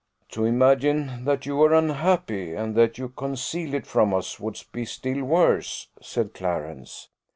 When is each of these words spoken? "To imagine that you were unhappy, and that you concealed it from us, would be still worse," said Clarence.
"To 0.29 0.45
imagine 0.45 1.25
that 1.25 1.45
you 1.45 1.55
were 1.57 1.75
unhappy, 1.75 2.55
and 2.55 2.73
that 2.73 2.97
you 2.97 3.09
concealed 3.09 3.75
it 3.75 3.85
from 3.85 4.15
us, 4.15 4.39
would 4.39 4.59
be 4.71 4.83
still 4.83 5.23
worse," 5.23 5.89
said 6.01 6.33
Clarence. 6.33 7.09